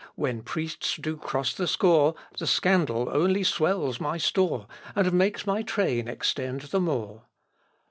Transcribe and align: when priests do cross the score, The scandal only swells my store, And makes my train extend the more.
when 0.15 0.41
priests 0.41 0.95
do 0.97 1.15
cross 1.15 1.53
the 1.53 1.67
score, 1.67 2.15
The 2.39 2.47
scandal 2.47 3.07
only 3.11 3.43
swells 3.43 3.99
my 4.01 4.17
store, 4.17 4.65
And 4.95 5.13
makes 5.13 5.45
my 5.45 5.61
train 5.61 6.07
extend 6.07 6.61
the 6.61 6.79
more. 6.79 7.27